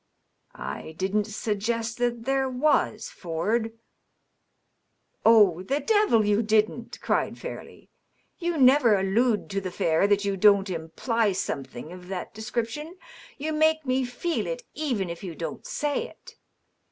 [0.75, 3.77] "I didn't surest that there was, Ford.""
[5.27, 7.85] Oh, the devil you didn't!" cried Fairleigh."
[8.39, 12.97] You never allude to the aflfair that you don't imply something of that description.
[13.37, 16.35] You make me feel it, even if you oon't say it.